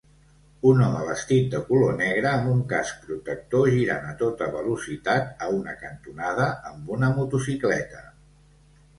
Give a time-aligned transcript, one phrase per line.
[0.67, 5.51] Un home vestit de color negre amb un casc protector girant a tota velocitat a
[5.57, 8.03] una cantonada amb una motocicleta.